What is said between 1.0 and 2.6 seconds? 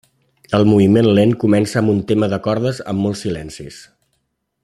lent comença amb un tema de